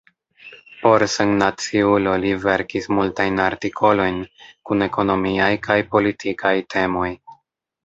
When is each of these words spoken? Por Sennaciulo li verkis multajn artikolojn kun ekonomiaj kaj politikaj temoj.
Por 0.85 1.03
Sennaciulo 1.15 2.13
li 2.23 2.31
verkis 2.45 2.89
multajn 3.01 3.37
artikolojn 3.49 4.19
kun 4.71 4.89
ekonomiaj 4.89 5.53
kaj 5.71 5.79
politikaj 5.95 6.57
temoj. 6.77 7.09